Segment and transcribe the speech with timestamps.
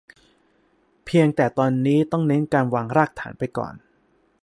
[1.05, 3.73] เพียงแต่ตอนนี้ต้องเน้นการวางรากฐานไปก่อน